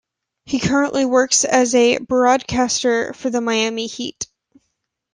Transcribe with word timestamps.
He 0.45 0.57
currently 0.59 1.05
works 1.05 1.45
as 1.45 1.75
a 1.75 1.99
broadcaster 1.99 3.13
for 3.13 3.29
the 3.29 3.39
Miami 3.39 3.85
Heat. 3.85 4.25